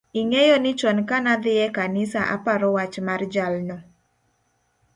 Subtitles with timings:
[0.19, 3.77] ing'eyo ni chon ka na dhi e kanisa aparo wach mar jalno